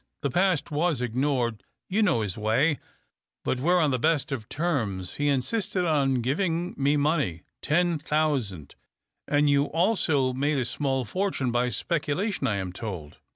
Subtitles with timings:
[0.23, 2.79] The past was ignored— you know his way.
[3.45, 5.13] But we are on the best of terms.
[5.21, 8.73] He insisted on giving me money— ten thousand.""
[9.27, 13.19] And you also made a small fortune by speculation, I am told."